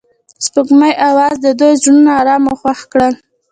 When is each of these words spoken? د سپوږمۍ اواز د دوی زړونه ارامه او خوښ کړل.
د 0.03 0.03
سپوږمۍ 0.45 0.93
اواز 1.09 1.35
د 1.41 1.47
دوی 1.59 1.73
زړونه 1.81 2.11
ارامه 2.21 2.49
او 2.53 2.59
خوښ 2.61 2.79
کړل. 2.91 3.13